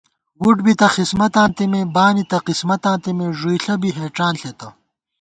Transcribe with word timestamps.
وُٹ 0.43 0.57
بِتہ 0.65 0.87
خِسمَتاں 0.93 1.47
تېمے، 1.55 1.81
بانِتہ 1.95 2.37
قِسمَتاں 2.47 2.97
تېمے، 3.03 3.25
ݫُوئیݪہ 3.37 3.75
بی 3.81 3.89
ہېڄان 3.97 4.33
ݪېتہ 4.39 4.67